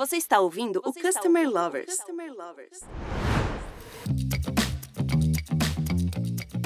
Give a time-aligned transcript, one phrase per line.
[0.00, 1.94] Você está ouvindo Você o Customer ouvindo Lovers.
[1.94, 2.80] Customer Lovers.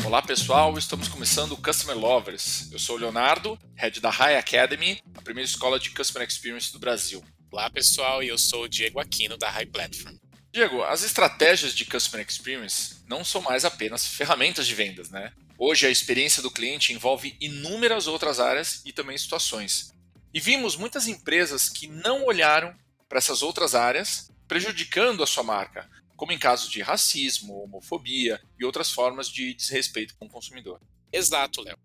[0.07, 2.71] Olá pessoal, estamos começando o Customer Lovers.
[2.71, 6.79] Eu sou o Leonardo, head da High Academy, a primeira escola de Customer Experience do
[6.79, 7.25] Brasil.
[7.51, 10.15] Olá pessoal, e eu sou o Diego Aquino da High Platform.
[10.53, 15.33] Diego, as estratégias de Customer Experience não são mais apenas ferramentas de vendas, né?
[15.59, 19.93] Hoje a experiência do cliente envolve inúmeras outras áreas e também situações.
[20.33, 22.73] E vimos muitas empresas que não olharam
[23.09, 28.65] para essas outras áreas, prejudicando a sua marca, como em casos de racismo, homofobia e
[28.65, 30.81] outras formas de desrespeito com o consumidor.
[31.13, 31.79] Exato, Léo.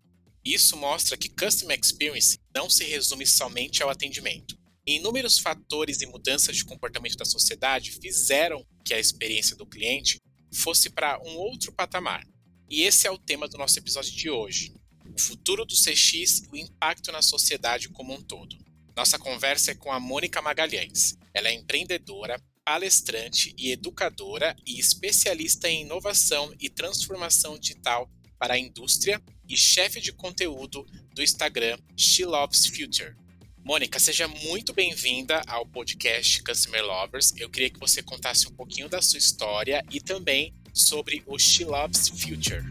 [0.44, 4.58] Isso mostra que Customer Experience não se resume somente ao atendimento.
[4.86, 10.18] Inúmeros fatores e mudanças de comportamento da sociedade fizeram que a experiência do cliente
[10.52, 12.26] fosse para um outro patamar.
[12.68, 14.72] E esse é o tema do nosso episódio de hoje:
[15.14, 18.56] o futuro do CX e o impacto na sociedade como um todo.
[19.00, 21.16] Nossa conversa é com a Mônica Magalhães.
[21.32, 28.58] Ela é empreendedora, palestrante e educadora e especialista em inovação e transformação digital para a
[28.58, 33.16] indústria e chefe de conteúdo do Instagram She Loves Future.
[33.64, 37.32] Mônica, seja muito bem-vinda ao podcast Customer Lovers.
[37.38, 41.64] Eu queria que você contasse um pouquinho da sua história e também sobre o She
[41.64, 42.62] Loves Future.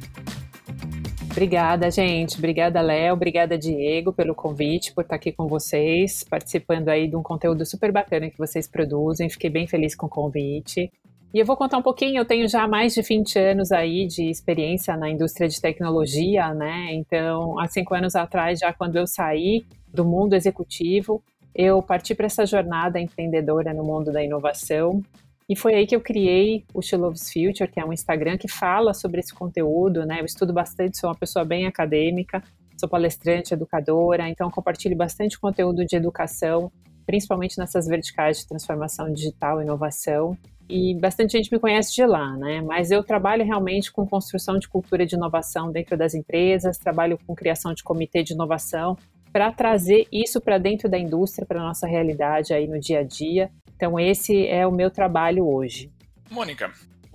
[1.31, 2.37] Obrigada, gente.
[2.37, 3.13] Obrigada, Léo.
[3.13, 7.91] Obrigada, Diego, pelo convite, por estar aqui com vocês, participando aí de um conteúdo super
[7.91, 9.29] bacana que vocês produzem.
[9.29, 10.91] Fiquei bem feliz com o convite.
[11.31, 14.29] E eu vou contar um pouquinho, eu tenho já mais de 20 anos aí de
[14.29, 16.87] experiência na indústria de tecnologia, né?
[16.93, 19.63] Então, há cinco anos atrás, já quando eu saí
[19.93, 21.21] do mundo executivo,
[21.53, 25.03] eu parti para essa jornada empreendedora no mundo da inovação
[25.49, 28.47] e foi aí que eu criei o She Loves Future, que é um Instagram que
[28.47, 30.21] fala sobre esse conteúdo, né?
[30.21, 32.43] Eu estudo bastante, sou uma pessoa bem acadêmica,
[32.79, 36.71] sou palestrante, educadora, então compartilho bastante conteúdo de educação,
[37.03, 40.37] principalmente nessas verticais de transformação digital inovação.
[40.69, 42.61] E bastante gente me conhece de lá, né?
[42.61, 47.33] Mas eu trabalho realmente com construção de cultura de inovação dentro das empresas, trabalho com
[47.33, 48.95] criação de comitê de inovação
[49.33, 53.49] para trazer isso para dentro da indústria, para nossa realidade aí no dia a dia
[53.79, 55.89] então, esse é o meu trabalho hoje.
[56.29, 56.69] Mônica,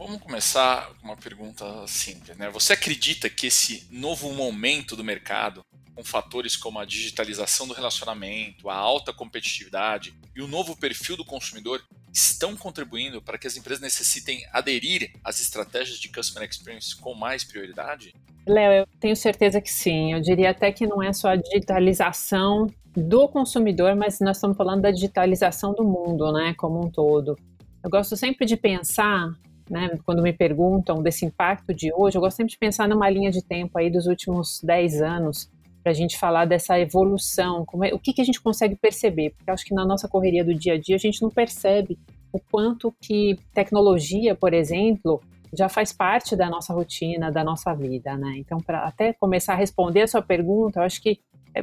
[0.07, 2.37] vamos começar com uma pergunta simples.
[2.37, 2.51] Né?
[2.51, 5.63] Você acredita que esse novo momento do mercado,
[5.95, 11.25] com fatores como a digitalização do relacionamento, a alta competitividade e o novo perfil do
[11.25, 11.83] consumidor,
[12.13, 17.43] estão contribuindo para que as empresas necessitem aderir às estratégias de customer experience com mais
[17.43, 18.15] prioridade?
[18.47, 20.13] Léo, eu tenho certeza que sim.
[20.13, 24.83] Eu diria até que não é só a digitalização do consumidor, mas nós estamos falando
[24.83, 27.39] da digitalização do mundo, né, como um todo.
[27.83, 29.33] Eu gosto sempre de pensar,
[29.69, 33.31] né, quando me perguntam desse impacto de hoje, eu gosto sempre de pensar numa linha
[33.31, 35.51] de tempo aí dos últimos 10 anos,
[35.83, 39.51] para a gente falar dessa evolução, é, o que, que a gente consegue perceber, porque
[39.51, 41.99] acho que na nossa correria do dia a dia a gente não percebe
[42.33, 45.21] o quanto que tecnologia, por exemplo,
[45.57, 48.35] já faz parte da nossa rotina, da nossa vida, né?
[48.39, 51.21] Então, para até começar a responder a sua pergunta, eu acho que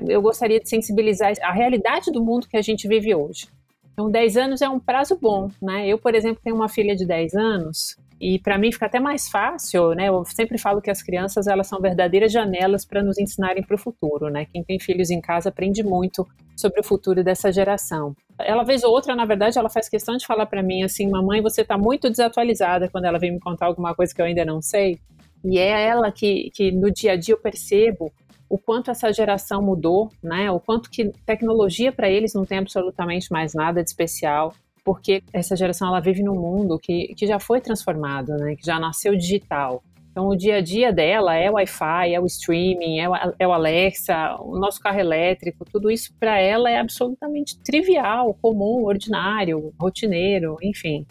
[0.08, 3.48] eu gostaria de sensibilizar a realidade do mundo que a gente vive hoje.
[3.94, 5.88] Então, 10 anos é um prazo bom, né?
[5.88, 9.28] Eu, por exemplo, tenho uma filha de 10 anos e para mim fica até mais
[9.28, 10.08] fácil, né?
[10.08, 13.80] Eu sempre falo que as crianças elas são verdadeiras janelas para nos ensinarem para o
[13.80, 14.46] futuro, né?
[14.46, 18.16] Quem tem filhos em casa aprende muito sobre o futuro dessa geração.
[18.38, 21.42] Ela vez ou outra, na verdade, ela faz questão de falar para mim assim, mamãe,
[21.42, 24.62] você está muito desatualizada quando ela vem me contar alguma coisa que eu ainda não
[24.62, 25.00] sei.
[25.44, 28.14] E é ela que, que no dia a dia eu percebo
[28.52, 30.52] o quanto essa geração mudou, né?
[30.52, 34.54] O quanto que tecnologia para eles não tem absolutamente mais nada de especial,
[34.84, 38.58] porque essa geração ela vive num mundo que, que já foi transformado, né?
[38.58, 39.82] Que já nasceu digital.
[40.12, 43.48] Então, o dia a dia dela é o Wi-Fi, é o streaming, é o, é
[43.48, 49.74] o Alexa, o nosso carro elétrico, tudo isso para ela é absolutamente trivial, comum, ordinário,
[49.80, 51.06] rotineiro, enfim.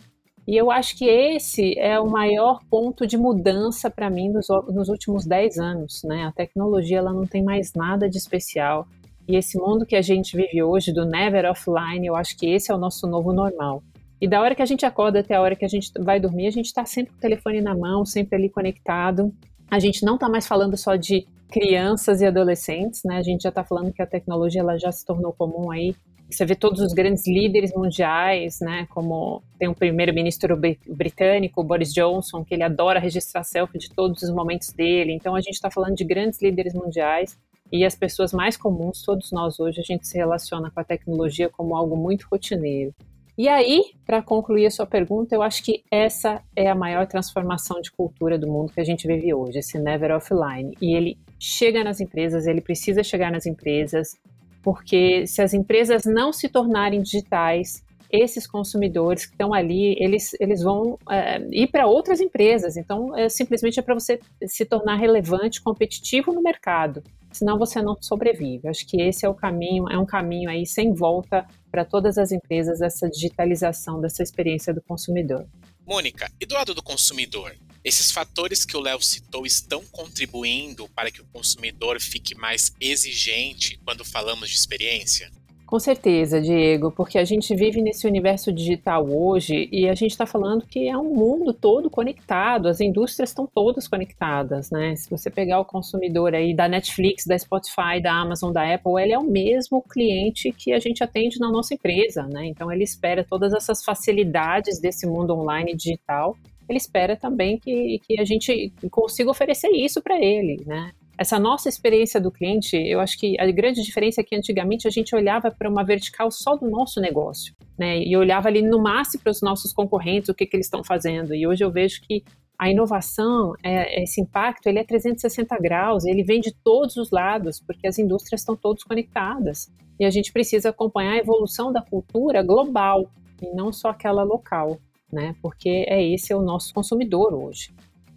[0.50, 4.88] E eu acho que esse é o maior ponto de mudança para mim nos, nos,
[4.88, 6.02] últimos 10 anos.
[6.02, 6.24] Né?
[6.24, 8.88] A tecnologia ela não tem mais nada de especial.
[9.28, 12.68] E esse mundo que a gente vive hoje, do never offline, eu acho que esse
[12.72, 13.80] é o nosso novo normal.
[14.20, 16.48] E da hora que a gente acorda até a hora que a gente vai dormir,
[16.48, 19.32] a gente está sempre com o telefone na mão, sempre ali conectado.
[19.70, 23.18] A gente não está mais falando só de crianças e adolescentes, né?
[23.18, 25.94] A gente já está falando que a tecnologia ela já se tornou comum aí
[26.34, 32.44] você vê todos os grandes líderes mundiais, né, como tem o primeiro-ministro britânico, Boris Johnson,
[32.44, 35.12] que ele adora registrar selfie de todos os momentos dele.
[35.12, 37.38] Então a gente está falando de grandes líderes mundiais
[37.72, 41.48] e as pessoas mais comuns, todos nós hoje, a gente se relaciona com a tecnologia
[41.48, 42.92] como algo muito rotineiro.
[43.38, 47.80] E aí, para concluir a sua pergunta, eu acho que essa é a maior transformação
[47.80, 50.76] de cultura do mundo que a gente vive hoje, esse never offline.
[50.80, 54.14] E ele chega nas empresas, ele precisa chegar nas empresas,
[54.62, 60.62] porque se as empresas não se tornarem digitais, esses consumidores que estão ali, eles, eles
[60.62, 62.76] vão é, ir para outras empresas.
[62.76, 67.02] Então, é, simplesmente é para você se tornar relevante, competitivo no mercado.
[67.32, 68.68] Senão você não sobrevive.
[68.68, 72.32] Acho que esse é o caminho, é um caminho aí sem volta para todas as
[72.32, 75.46] empresas, essa digitalização dessa experiência do consumidor.
[75.86, 77.54] Mônica, e do lado do consumidor?
[77.82, 83.80] Esses fatores que o Léo citou estão contribuindo para que o consumidor fique mais exigente
[83.84, 85.30] quando falamos de experiência?
[85.70, 90.26] Com certeza, Diego, porque a gente vive nesse universo digital hoje e a gente está
[90.26, 94.96] falando que é um mundo todo conectado, as indústrias estão todas conectadas, né?
[94.96, 99.12] Se você pegar o consumidor aí da Netflix, da Spotify, da Amazon, da Apple, ele
[99.12, 102.46] é o mesmo cliente que a gente atende na nossa empresa, né?
[102.46, 106.36] Então ele espera todas essas facilidades desse mundo online digital
[106.70, 110.92] ele espera também que, que a gente consiga oferecer isso para ele, né?
[111.20, 114.90] essa nossa experiência do cliente, eu acho que a grande diferença é que antigamente a
[114.90, 118.02] gente olhava para uma vertical só do nosso negócio, né?
[118.02, 121.34] E olhava ali no máximo para os nossos concorrentes, o que, que eles estão fazendo.
[121.34, 122.24] E hoje eu vejo que
[122.58, 127.60] a inovação, é, esse impacto, ele é 360 graus, ele vem de todos os lados,
[127.60, 129.70] porque as indústrias estão todas conectadas.
[129.98, 133.10] E a gente precisa acompanhar a evolução da cultura global,
[133.42, 134.78] e não só aquela local,
[135.12, 135.34] né?
[135.42, 137.72] Porque é esse é o nosso consumidor hoje.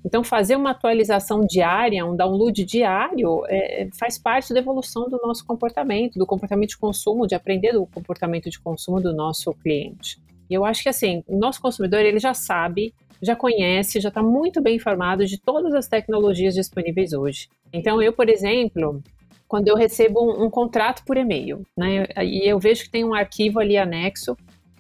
[0.06, 5.46] Então, fazer uma atualização diária, um download diário, é, faz parte da evolução do nosso
[5.46, 10.20] comportamento, do comportamento de consumo, de aprender do comportamento de consumo do nosso cliente.
[10.50, 14.22] E eu acho que, assim, o nosso consumidor, ele já sabe, já conhece, já está
[14.22, 17.48] muito bem informado de todas as tecnologias disponíveis hoje.
[17.72, 19.02] Então, eu, por exemplo,
[19.48, 23.14] quando eu recebo um, um contrato por e-mail, né, e eu vejo que tem um
[23.14, 24.36] arquivo ali anexo,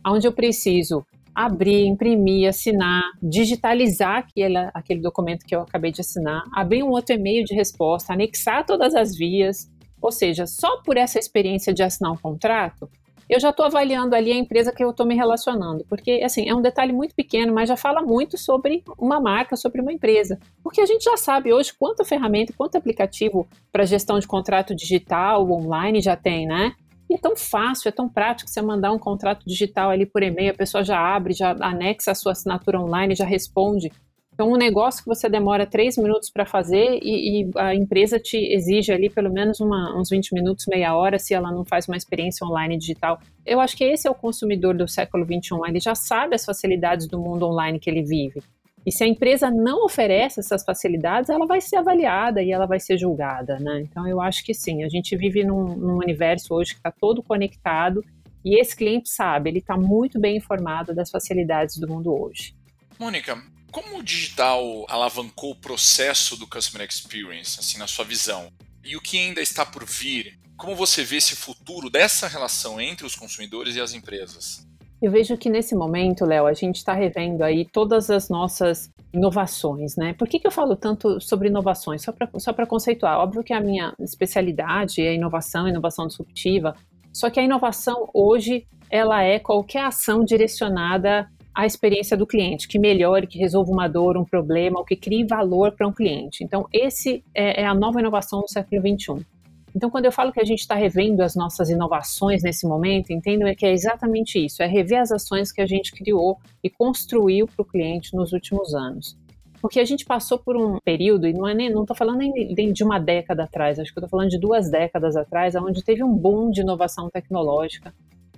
[0.06, 6.44] onde eu preciso abrir, imprimir, assinar, digitalizar aquele, aquele documento que eu acabei de assinar,
[6.53, 9.71] abrir um outro e-mail de resposta, anexar todas as vias.
[10.01, 12.89] Ou seja, só por essa experiência de assinar um contrato,
[13.30, 16.53] eu já estou avaliando ali a empresa que eu estou me relacionando, porque assim é
[16.53, 20.81] um detalhe muito pequeno, mas já fala muito sobre uma marca, sobre uma empresa, porque
[20.81, 26.01] a gente já sabe hoje quanta ferramenta, quanto aplicativo para gestão de contrato digital online
[26.01, 26.74] já tem, né?
[27.15, 30.56] É tão fácil, é tão prático você mandar um contrato digital ali por e-mail, a
[30.56, 33.92] pessoa já abre, já anexa a sua assinatura online, já responde.
[34.33, 38.38] Então, um negócio que você demora três minutos para fazer e, e, a empresa te
[38.38, 41.95] exige ali pelo menos uma, uns 20 minutos, meia hora, se ela não faz uma
[41.95, 43.19] experiência online digital.
[43.45, 45.56] Eu acho que esse é o consumidor do século XXI.
[45.68, 48.42] Ele já sabe as facilidades do mundo online que ele vive.
[48.85, 52.80] E se a empresa não oferece essas facilidades, ela vai ser avaliada e ela vai
[52.80, 53.81] ser julgada, né?
[53.81, 57.24] Então eu acho que sim, a gente vive num, num universo hoje que está todo
[57.24, 58.03] conectado
[58.44, 62.53] e esse cliente sabe, ele está muito bem informado das facilidades do mundo hoje.
[63.00, 63.41] Mônica,
[63.71, 68.51] como o digital alavancou o processo do Customer Experience, assim, na sua visão?
[68.83, 70.38] E o que ainda está por vir?
[70.57, 74.68] Como você vê esse futuro dessa relação entre os consumidores e as empresas?
[75.03, 79.97] Eu vejo que nesse momento, Léo, a gente está revendo aí todas as nossas inovações,
[79.97, 80.13] né?
[80.13, 82.01] Por que, que eu falo tanto sobre inovações?
[82.01, 83.19] Só para só conceituar.
[83.19, 86.73] Óbvio que a minha especialidade é inovação, inovação disruptiva,
[87.11, 92.79] só que a inovação hoje, ela é qualquer ação direcionada à experiência do cliente, que
[92.79, 96.45] melhore, que resolva uma dor, um problema, ou que crie valor para um cliente.
[96.45, 99.25] Então, esse é, é a nova inovação do século XXI.
[99.75, 103.43] Então, quando eu falo que a gente está revendo as nossas inovações nesse momento, entendo
[103.55, 107.63] que é exatamente isso: é rever as ações que a gente criou e construiu para
[107.63, 109.18] o cliente nos últimos anos.
[109.59, 112.99] Porque a gente passou por um período, e não é estou falando nem de uma
[112.99, 116.61] década atrás, acho que estou falando de duas décadas atrás, onde teve um boom de
[116.61, 117.94] inovação tecnológica,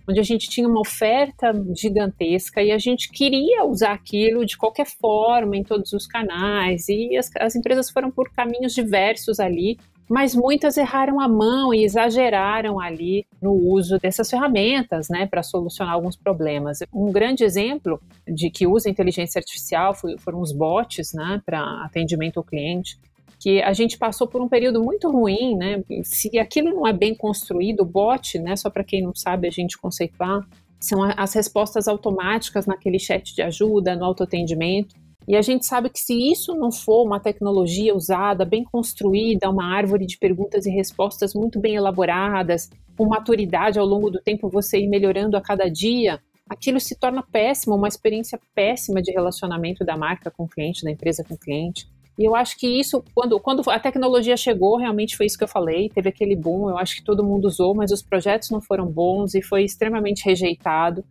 [0.07, 4.85] onde a gente tinha uma oferta gigantesca e a gente queria usar aquilo de qualquer
[4.85, 10.35] forma, em todos os canais, e as, as empresas foram por caminhos diversos ali mas
[10.35, 16.15] muitas erraram a mão e exageraram ali no uso dessas ferramentas, né, para solucionar alguns
[16.15, 16.79] problemas.
[16.93, 22.43] Um grande exemplo de que usa inteligência artificial foram os bots, né, para atendimento ao
[22.43, 22.97] cliente
[23.39, 25.83] que a gente passou por um período muito ruim, né?
[26.03, 28.55] Se aquilo não é bem construído, o bot, né?
[28.55, 30.41] Só para quem não sabe a gente conceituar,
[30.79, 34.95] são as respostas automáticas naquele chat de ajuda, no autoatendimento.
[35.27, 39.75] E a gente sabe que se isso não for uma tecnologia usada, bem construída, uma
[39.75, 44.79] árvore de perguntas e respostas muito bem elaboradas, com maturidade ao longo do tempo, você
[44.79, 49.97] ir melhorando a cada dia, aquilo se torna péssimo, uma experiência péssima de relacionamento da
[49.97, 51.87] marca com o cliente, da empresa com o cliente.
[52.17, 55.49] E eu acho que isso, quando, quando a tecnologia chegou, realmente foi isso que eu
[55.49, 58.85] falei, teve aquele boom, eu acho que todo mundo usou, mas os projetos não foram
[58.85, 61.03] bons e foi extremamente rejeitado.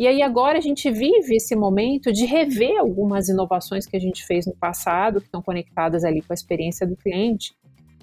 [0.00, 4.24] E aí agora a gente vive esse momento de rever algumas inovações que a gente
[4.24, 7.52] fez no passado, que estão conectadas ali com a experiência do cliente,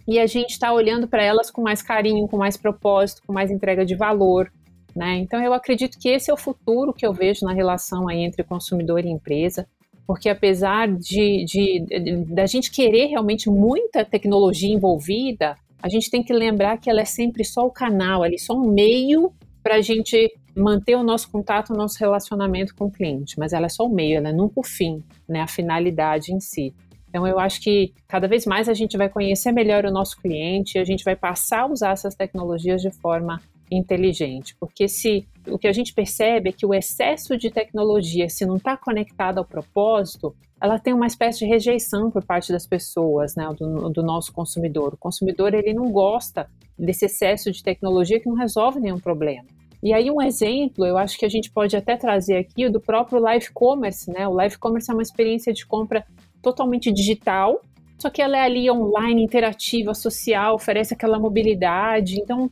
[0.08, 3.50] e a gente está olhando para elas com mais carinho, com mais propósito, com mais
[3.50, 4.54] entrega de valor.
[4.96, 5.16] Né?
[5.18, 8.44] Então, eu acredito que esse é o futuro que eu vejo na relação aí entre
[8.44, 9.68] consumidor e empresa,
[10.06, 16.22] porque apesar de, de, de, da gente querer realmente muita tecnologia envolvida, a gente tem
[16.22, 19.82] que lembrar que ela é sempre só o canal ali, só um meio para a
[19.82, 23.86] gente manter o nosso contato, o nosso relacionamento com o cliente, mas ela é só
[23.86, 26.74] o meio, ela é nunca o fim, né, a finalidade em si.
[27.10, 30.80] Então eu acho que cada vez mais a gente vai conhecer melhor o nosso cliente,
[30.80, 35.68] a gente vai passar a usar essas tecnologias de forma inteligente, porque se o que
[35.68, 40.36] a gente percebe é que o excesso de tecnologia, se não está conectado ao propósito,
[40.60, 44.94] ela tem uma espécie de rejeição por parte das pessoas, né, do, do, nosso consumidor.
[44.94, 49.57] O consumidor ele não gosta desse excesso de tecnologia que não resolve nenhum problema.
[49.82, 53.20] E aí um exemplo, eu acho que a gente pode até trazer aqui do próprio
[53.20, 54.28] live commerce, né?
[54.28, 56.06] O live commerce é uma experiência de compra
[56.42, 57.62] totalmente digital,
[57.98, 62.20] só que ela é ali online, interativa, social, oferece aquela mobilidade.
[62.20, 62.50] Então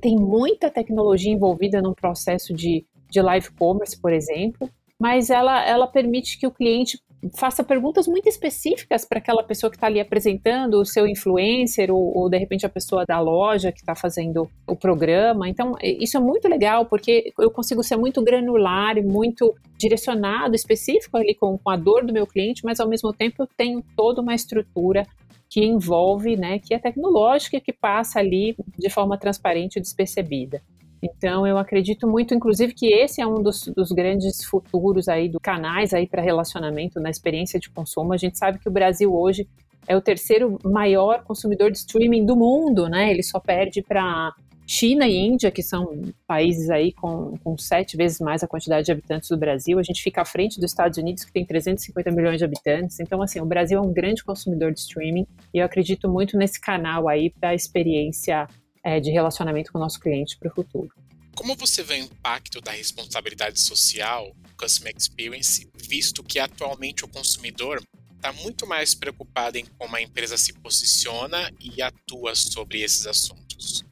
[0.00, 5.86] tem muita tecnologia envolvida no processo de, de live commerce, por exemplo, mas ela, ela
[5.86, 7.00] permite que o cliente
[7.36, 12.16] faça perguntas muito específicas para aquela pessoa que está ali apresentando, o seu influencer, ou,
[12.16, 15.48] ou, de repente a pessoa da loja que está fazendo o programa.
[15.48, 21.16] Então, isso é muito legal, porque eu consigo ser muito granular e muito direcionado, específico
[21.16, 24.20] ali com, com a dor do meu cliente, mas ao mesmo tempo eu tenho toda
[24.20, 25.06] uma estrutura
[25.50, 30.62] que envolve, né, que é tecnológica e que passa ali de forma transparente e despercebida.
[31.02, 35.38] Então, eu acredito muito, inclusive, que esse é um dos, dos grandes futuros aí, do
[35.38, 38.12] canais aí para relacionamento na experiência de consumo.
[38.12, 39.48] A gente sabe que o Brasil hoje
[39.86, 43.10] é o terceiro maior consumidor de streaming do mundo, né?
[43.10, 44.34] Ele só perde para
[44.66, 48.92] China e Índia, que são países aí com, com sete vezes mais a quantidade de
[48.92, 49.78] habitantes do Brasil.
[49.78, 53.00] A gente fica à frente dos Estados Unidos, que tem 350 milhões de habitantes.
[53.00, 56.60] Então, assim, o Brasil é um grande consumidor de streaming e eu acredito muito nesse
[56.60, 58.46] canal aí para a experiência
[58.82, 60.90] é, de relacionamento com o nosso cliente para o futuro.
[61.34, 67.80] Como você vê o impacto da responsabilidade social, Customer Experience, visto que atualmente o consumidor
[68.16, 73.84] está muito mais preocupado em como a empresa se posiciona e atua sobre esses assuntos?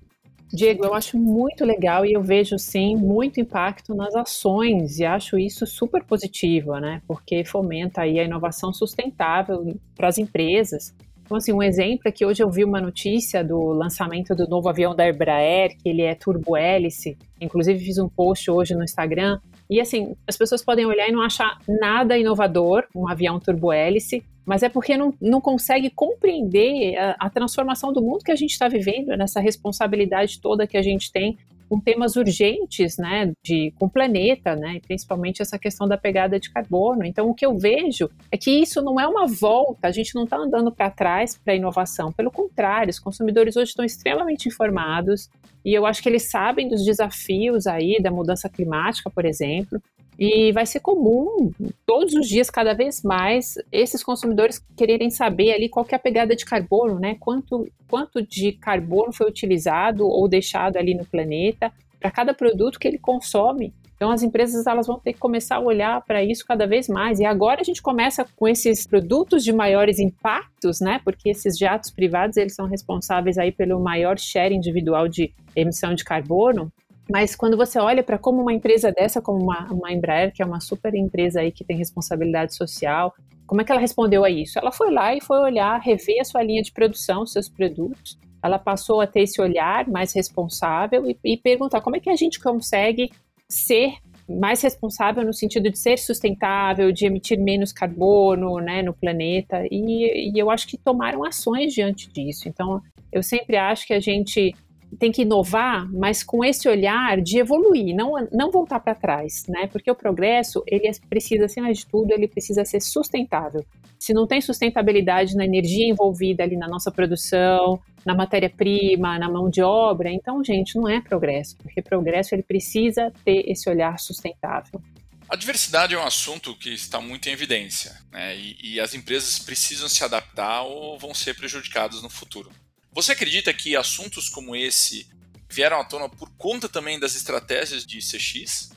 [0.53, 5.39] Diego, eu acho muito legal e eu vejo sim muito impacto nas ações e acho
[5.39, 7.03] isso super positivo, né?
[7.07, 10.95] Porque fomenta aí a inovação sustentável para as empresas
[11.27, 14.69] então, assim, um exemplo é que hoje eu vi uma notícia do lançamento do novo
[14.69, 17.19] avião da Embraer, que ele é turbo-hélice.
[17.41, 19.41] Inclusive, fiz um post hoje no Instagram.
[19.69, 24.63] E, assim, as pessoas podem olhar e não achar nada inovador, um avião turbo-hélice, mas
[24.63, 28.69] é porque não, não consegue compreender a, a transformação do mundo que a gente está
[28.69, 31.37] vivendo, nessa responsabilidade toda que a gente tem
[31.69, 36.51] com temas urgentes, né, de, com o planeta, né, principalmente essa questão da pegada de
[36.51, 37.05] carbono.
[37.05, 40.25] Então, o que eu vejo é que isso não é uma volta, a gente não
[40.25, 45.29] está andando para trás para a inovação, pelo contrário, os consumidores hoje estão extremamente informados
[45.65, 49.83] e eu acho que eles sabem dos desafios aí da mudança climática, por exemplo,
[50.19, 51.51] e vai ser comum,
[51.85, 56.01] todos os dias, cada vez mais, esses consumidores quererem saber ali qual que é a
[56.01, 57.17] pegada de carbono, né?
[57.21, 61.71] Quanto, quanto de carbono foi utilizado ou deixado ali no planeta
[62.01, 63.75] para cada produto que ele consome.
[63.97, 67.19] Então as empresas elas vão ter que começar a olhar para isso cada vez mais.
[67.19, 71.01] E agora a gente começa com esses produtos de maiores impactos, né?
[71.03, 76.05] Porque esses jatos privados eles são responsáveis aí pelo maior share individual de emissão de
[76.05, 76.71] carbono.
[77.11, 80.47] Mas quando você olha para como uma empresa dessa, como uma, uma Embraer, que é
[80.47, 83.15] uma super empresa aí que tem responsabilidade social,
[83.47, 84.59] como é que ela respondeu a isso?
[84.59, 88.19] Ela foi lá e foi olhar, rever a sua linha de produção, seus produtos.
[88.43, 92.17] Ela passou a ter esse olhar mais responsável e, e perguntar como é que a
[92.17, 93.11] gente consegue
[93.49, 93.95] ser
[94.29, 100.33] mais responsável no sentido de ser sustentável, de emitir menos carbono né, no planeta, e,
[100.33, 102.49] e, eu acho que tomaram ações diante disso.
[102.49, 102.83] Então,
[103.13, 104.53] eu sempre acho que a gente
[104.99, 109.67] tem que inovar, mas com esse olhar de evoluir, não, não voltar para trás, né?
[109.67, 113.65] Porque o progresso, ele é, precisa, acima de tudo, ele precisa ser sustentável.
[113.99, 119.51] Se não tem sustentabilidade na energia envolvida ali na nossa produção, na matéria-prima, na mão
[119.51, 124.81] de obra, então, gente, não é progresso, porque progresso ele precisa ter esse olhar sustentável.
[125.29, 128.37] A diversidade é um assunto que está muito em evidência, né?
[128.37, 132.49] e, e as empresas precisam se adaptar ou vão ser prejudicadas no futuro.
[132.97, 135.07] Você acredita que assuntos como esse
[135.53, 138.71] vieram à tona por conta também das estratégias de CX?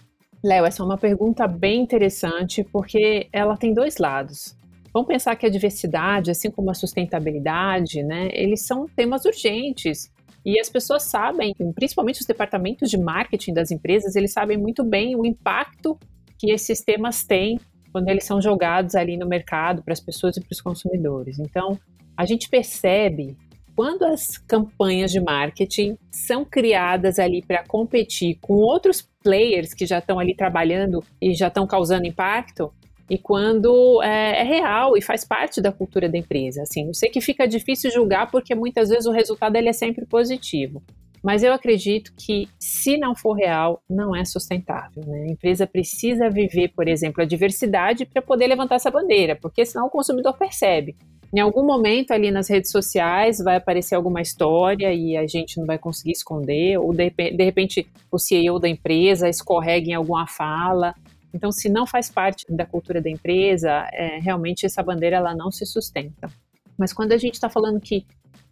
[0.44, 4.58] Léo, essa é uma pergunta bem interessante porque ela tem dois lados.
[4.94, 10.12] Vamos pensar que a diversidade, assim como a sustentabilidade, né, eles são temas urgentes.
[10.46, 15.16] E as pessoas sabem, principalmente os departamentos de marketing das empresas, eles sabem muito bem
[15.16, 15.98] o impacto
[16.38, 17.58] que esses temas têm
[17.90, 21.40] quando eles são jogados ali no mercado para as pessoas e para os consumidores.
[21.40, 21.80] Então,
[22.18, 23.38] a gente percebe
[23.80, 30.00] quando as campanhas de marketing são criadas ali para competir com outros players que já
[30.00, 32.74] estão ali trabalhando e já estão causando impacto,
[33.10, 36.64] e quando é, é, real e faz parte da cultura da empresa.
[36.64, 40.06] Assim, eu sei que fica difícil julgar porque muitas vezes o resultado ele é sempre
[40.06, 40.84] positivo.
[41.24, 45.06] Mas eu acredito que, se não for real, não é sustentável.
[45.08, 45.22] Né?
[45.22, 49.88] A empresa precisa viver, por exemplo, a diversidade para poder levantar essa bandeira, porque senão
[49.88, 50.98] o consumidor percebe.
[51.32, 55.66] Em algum momento ali nas redes sociais vai aparecer alguma história e a gente não
[55.66, 60.96] vai conseguir esconder, ou de, de repente o CEO da empresa escorrega em alguma fala.
[61.32, 65.52] Então, se não faz parte da cultura da empresa, é, realmente essa bandeira ela não
[65.52, 66.30] se sustenta.
[66.76, 68.06] Mas quando a gente está falando que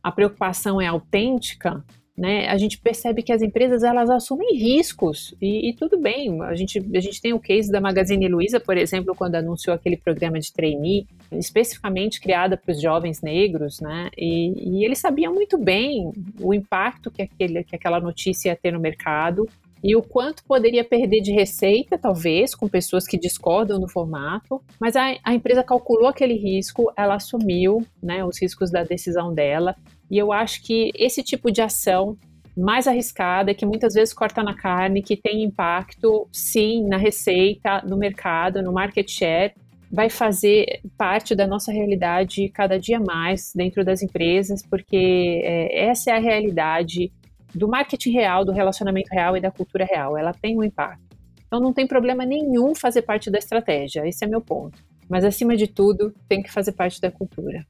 [0.04, 1.84] a preocupação é autêntica,
[2.18, 5.36] né, a gente percebe que as empresas elas assumem riscos.
[5.40, 6.42] E, e, tudo bem.
[6.42, 9.96] A gente, a gente tem o case da Magazine Luiza, por exemplo, quando anunciou aquele
[9.96, 15.58] programa de trainee, especificamente criada para os jovens negros, né, e, e, eles sabiam muito
[15.58, 19.48] bem o impacto que, aquele, que aquela notícia ia ter no mercado
[19.84, 24.96] e o quanto poderia perder de receita, talvez, com pessoas que discordam do formato, mas
[24.96, 29.76] a, a empresa calculou aquele risco, ela assumiu né, os riscos da decisão dela
[30.10, 32.18] e eu acho que esse tipo de ação
[32.56, 37.96] mais arriscada, que muitas vezes corta na carne, que tem impacto, sim, na receita, no
[37.96, 39.54] mercado, no market share,
[39.92, 46.10] vai fazer parte da nossa realidade cada dia mais dentro das empresas, porque é, essa
[46.12, 47.12] é a realidade
[47.54, 50.18] do marketing real, do relacionamento real e da cultura real.
[50.18, 51.16] Ela tem um impacto.
[51.46, 54.84] Então não tem problema nenhum fazer parte da estratégia, esse é meu ponto.
[55.08, 57.66] Mas acima de tudo, tem que fazer parte da cultura.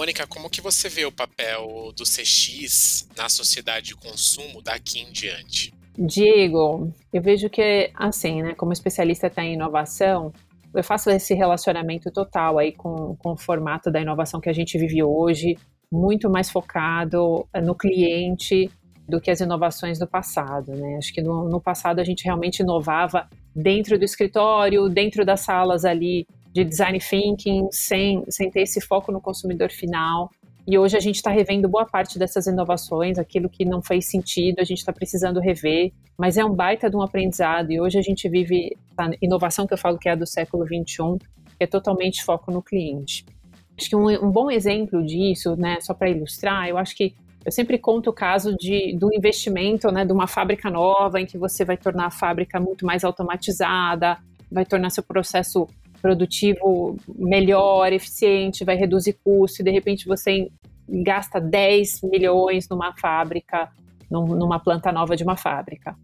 [0.00, 5.12] Mônica, como que você vê o papel do CX na sociedade de consumo daqui em
[5.12, 5.74] diante?
[5.98, 10.32] Diego, eu vejo que, assim, né, como especialista tá em inovação,
[10.72, 14.78] eu faço esse relacionamento total aí com, com o formato da inovação que a gente
[14.78, 15.58] vive hoje,
[15.92, 18.70] muito mais focado eh, no cliente
[19.06, 20.96] do que as inovações do passado, né?
[20.96, 25.84] Acho que no, no passado a gente realmente inovava dentro do escritório, dentro das salas
[25.84, 30.30] ali de design thinking, sem, sem ter esse foco no consumidor final.
[30.66, 34.60] E hoje a gente está revendo boa parte dessas inovações, aquilo que não fez sentido,
[34.60, 37.72] a gente está precisando rever, mas é um baita de um aprendizado.
[37.72, 40.64] E hoje a gente vive a inovação que eu falo que é a do século
[40.64, 41.26] 21, que
[41.60, 43.24] é totalmente foco no cliente.
[43.78, 47.50] Acho que um, um bom exemplo disso, né, só para ilustrar, eu acho que eu
[47.50, 51.64] sempre conto o caso de, do investimento né, de uma fábrica nova, em que você
[51.64, 54.18] vai tornar a fábrica muito mais automatizada,
[54.52, 55.66] vai tornar seu processo
[56.00, 60.50] produtivo melhor, eficiente, vai reduzir custo, e de repente você
[60.88, 63.70] gasta 10 milhões numa fábrica,
[64.10, 65.96] numa planta nova de uma fábrica.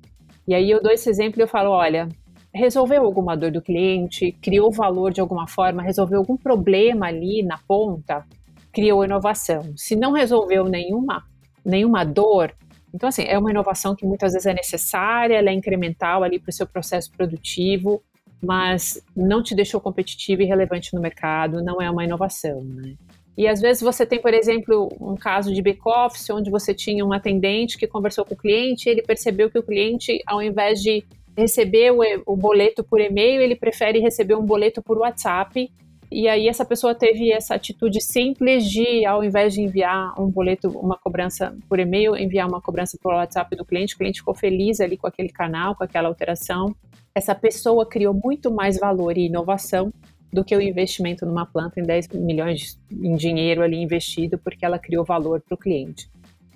[0.46, 2.08] E aí eu dou esse exemplo e eu falo, olha,
[2.54, 7.58] resolveu alguma dor do cliente, criou valor de alguma forma, resolveu algum problema ali na
[7.66, 8.24] ponta,
[8.72, 9.72] criou inovação.
[9.76, 11.24] Se não resolveu nenhuma,
[11.64, 12.54] nenhuma dor,
[12.94, 16.50] então assim, é uma inovação que muitas vezes é necessária, ela é incremental ali para
[16.50, 18.02] o seu processo produtivo,
[18.42, 22.94] mas não te deixou competitivo e relevante no mercado, não é uma inovação, né?
[23.36, 27.12] E às vezes você tem, por exemplo, um caso de back-office, onde você tinha um
[27.12, 31.04] atendente que conversou com o cliente e ele percebeu que o cliente, ao invés de
[31.36, 35.70] receber o, o boleto por e-mail, ele prefere receber um boleto por WhatsApp.
[36.10, 40.70] E aí essa pessoa teve essa atitude simples de, ao invés de enviar um boleto,
[40.70, 43.96] uma cobrança por e-mail, enviar uma cobrança por WhatsApp do cliente.
[43.96, 46.74] O cliente ficou feliz ali com aquele canal, com aquela alteração
[47.16, 49.90] essa pessoa criou muito mais valor e inovação
[50.30, 54.78] do que o investimento numa planta em 10 milhões em dinheiro ali investido, porque ela
[54.78, 56.10] criou valor para o cliente.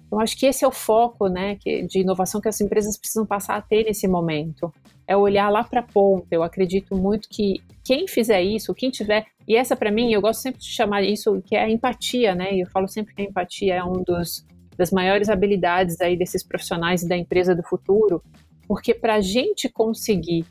[0.07, 1.57] Então, acho que esse é o foco né,
[1.89, 4.71] de inovação que as empresas precisam passar a ter nesse momento.
[5.07, 6.27] É olhar lá para a ponta.
[6.31, 9.25] Eu acredito muito que quem fizer isso, quem tiver.
[9.49, 12.55] E essa, para mim, eu gosto sempre de chamar isso que é a empatia, né?
[12.55, 14.45] Eu falo sempre que a empatia é um dos
[14.77, 18.23] das maiores habilidades aí desses profissionais da empresa do futuro,
[18.71, 20.47] porque para a gente conseguir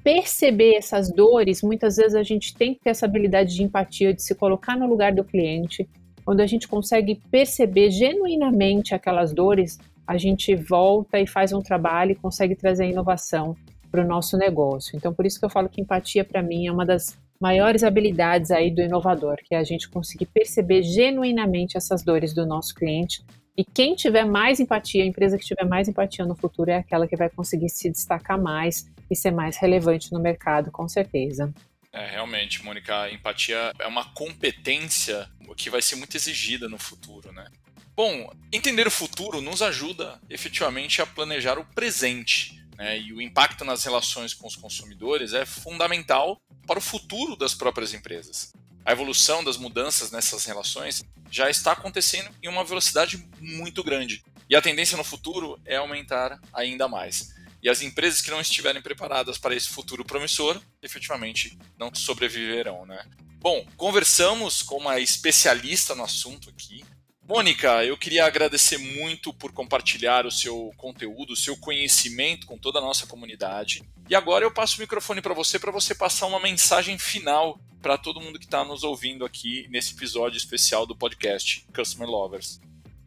[0.00, 4.22] perceber essas dores, muitas vezes a gente tem que ter essa habilidade de empatia, de
[4.22, 5.88] se colocar no lugar do cliente.
[6.24, 12.12] Quando a gente consegue perceber genuinamente aquelas dores, a gente volta e faz um trabalho
[12.12, 13.56] e consegue trazer inovação
[13.90, 14.96] para o nosso negócio.
[14.96, 18.52] Então, por isso que eu falo que empatia, para mim, é uma das maiores habilidades
[18.52, 23.24] aí do inovador, que é a gente conseguir perceber genuinamente essas dores do nosso cliente
[23.56, 27.06] e quem tiver mais empatia, a empresa que tiver mais empatia no futuro é aquela
[27.06, 31.54] que vai conseguir se destacar mais e ser mais relevante no mercado, com certeza.
[31.92, 37.30] É, realmente, Mônica, a empatia é uma competência que vai ser muito exigida no futuro,
[37.30, 37.46] né?
[37.94, 42.60] Bom, entender o futuro nos ajuda efetivamente a planejar o presente.
[42.76, 42.98] Né?
[42.98, 47.94] E o impacto nas relações com os consumidores é fundamental para o futuro das próprias
[47.94, 48.52] empresas
[48.84, 54.22] a evolução das mudanças nessas relações já está acontecendo em uma velocidade muito grande.
[54.48, 57.34] E a tendência no futuro é aumentar ainda mais.
[57.62, 63.06] E as empresas que não estiverem preparadas para esse futuro promissor, efetivamente não sobreviverão, né?
[63.38, 66.84] Bom, conversamos com uma especialista no assunto aqui.
[67.26, 72.78] Mônica, eu queria agradecer muito por compartilhar o seu conteúdo, o seu conhecimento com toda
[72.78, 73.82] a nossa comunidade.
[74.10, 77.96] E agora eu passo o microfone para você, para você passar uma mensagem final para
[77.96, 82.60] todo mundo que está nos ouvindo aqui nesse episódio especial do podcast Customer Lovers.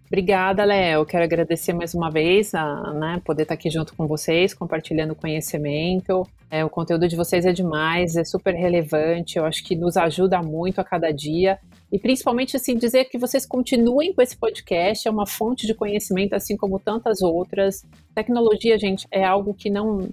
[0.07, 1.05] Obrigada, Léo.
[1.05, 6.25] Quero agradecer mais uma vez a né, poder estar aqui junto com vocês, compartilhando conhecimento.
[6.49, 9.37] É, o conteúdo de vocês é demais, é super relevante.
[9.37, 11.59] Eu acho que nos ajuda muito a cada dia.
[11.91, 16.33] E principalmente assim dizer que vocês continuem com esse podcast, é uma fonte de conhecimento,
[16.33, 17.85] assim como tantas outras.
[18.13, 20.09] Tecnologia, gente, é algo que não,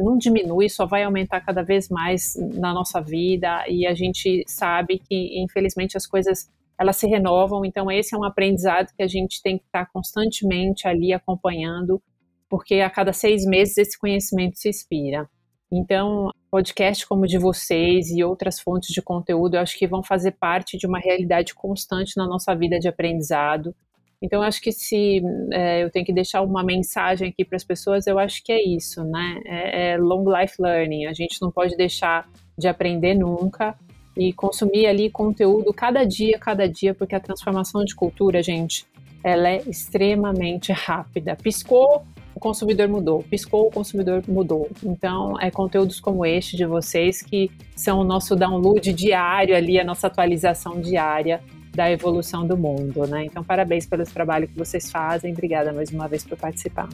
[0.00, 3.64] não diminui, só vai aumentar cada vez mais na nossa vida.
[3.68, 8.22] E a gente sabe que, infelizmente, as coisas elas se renovam, então esse é um
[8.22, 12.00] aprendizado que a gente tem que estar constantemente ali acompanhando,
[12.48, 15.28] porque a cada seis meses esse conhecimento se expira.
[15.70, 20.02] Então, podcast como o de vocês e outras fontes de conteúdo, eu acho que vão
[20.02, 23.74] fazer parte de uma realidade constante na nossa vida de aprendizado.
[24.20, 28.06] Então, acho que se é, eu tenho que deixar uma mensagem aqui para as pessoas,
[28.06, 29.40] eu acho que é isso, né?
[29.44, 31.06] É, é long life learning.
[31.06, 33.78] A gente não pode deixar de aprender nunca
[34.16, 38.84] e consumir ali conteúdo cada dia, cada dia, porque a transformação de cultura, gente,
[39.22, 41.36] ela é extremamente rápida.
[41.36, 42.02] Piscou,
[42.38, 44.70] o consumidor mudou, piscou, o consumidor mudou.
[44.84, 49.82] Então, é conteúdos como este de vocês que são o nosso download diário ali, a
[49.82, 51.42] nossa atualização diária
[51.74, 53.24] da evolução do mundo, né?
[53.24, 55.32] Então, parabéns pelo trabalho que vocês fazem.
[55.32, 56.88] Obrigada mais uma vez por participar.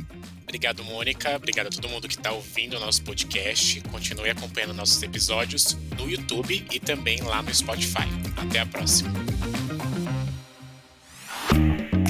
[0.44, 1.36] Obrigado, Mônica.
[1.36, 3.82] Obrigado a todo mundo que está ouvindo o nosso podcast.
[3.82, 8.08] Continue acompanhando nossos episódios no YouTube e também lá no Spotify.
[8.36, 9.12] Até a próxima.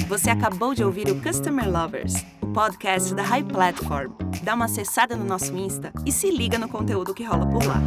[0.07, 4.13] Você acabou de ouvir o Customer Lovers, o podcast da High Platform.
[4.41, 7.81] Dá uma acessada no nosso Insta e se liga no conteúdo que rola por lá.